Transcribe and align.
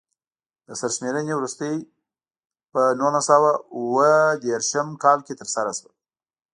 د 0.67 0.69
سرشمېرنې 0.79 1.33
وروستۍ 1.35 1.75
په 2.71 2.81
نولس 2.99 3.25
سوه 3.31 3.51
اووه 3.77 4.13
دېرش 4.43 4.69
کال 5.03 5.19
کې 5.25 5.33
ترسره 5.39 5.71
شوه. 5.77 5.91